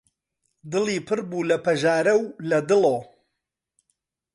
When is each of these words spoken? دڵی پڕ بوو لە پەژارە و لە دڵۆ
دڵی 0.71 0.97
پڕ 1.07 1.19
بوو 1.29 1.47
لە 1.49 1.57
پەژارە 1.65 2.13
و 2.17 2.21
لە 2.49 2.59
دڵۆ 2.69 2.97